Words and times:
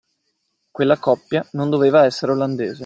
Quella 0.71 0.97
coppia 0.97 1.47
non 1.51 1.69
doveva 1.69 2.05
essere 2.05 2.31
olandese. 2.31 2.79